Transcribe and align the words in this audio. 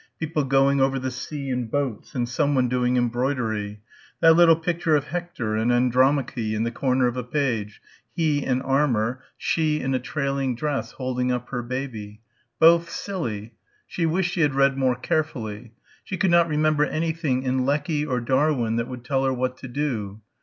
people 0.19 0.43
going 0.43 0.81
over 0.81 0.97
the 0.97 1.11
sea 1.11 1.49
in 1.51 1.67
boats 1.67 2.15
and 2.15 2.27
someone 2.27 2.67
doing 2.67 2.97
embroidery... 2.97 3.83
that 4.19 4.35
little 4.35 4.55
picture 4.55 4.95
of 4.95 5.09
Hector 5.09 5.55
and 5.55 5.71
Andromache 5.71 6.37
in 6.55 6.63
the 6.63 6.71
corner 6.71 7.05
of 7.05 7.17
a 7.17 7.23
page... 7.23 7.79
he 8.11 8.43
in 8.43 8.63
armour... 8.63 9.21
she, 9.37 9.79
in 9.79 9.93
a 9.93 9.99
trailing 9.99 10.55
dress, 10.55 10.93
holding 10.93 11.31
up 11.31 11.49
her 11.49 11.61
baby. 11.61 12.19
Both, 12.59 12.89
silly.... 12.89 13.53
She 13.85 14.07
wished 14.07 14.31
she 14.31 14.41
had 14.41 14.55
read 14.55 14.75
more 14.75 14.95
carefully. 14.95 15.73
She 16.03 16.17
could 16.17 16.31
not 16.31 16.47
remember 16.49 16.83
anything 16.85 17.43
in 17.43 17.63
Lecky 17.67 18.03
or 18.03 18.19
Darwin 18.19 18.77
that 18.77 18.87
would 18.87 19.05
tell 19.05 19.23
her 19.23 19.33
what 19.33 19.55
to 19.57 19.67
do 19.67 20.19